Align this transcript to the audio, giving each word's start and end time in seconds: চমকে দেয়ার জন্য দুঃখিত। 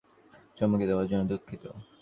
চমকে 0.57 0.85
দেয়ার 0.87 1.07
জন্য 1.09 1.23
দুঃখিত। 1.31 1.63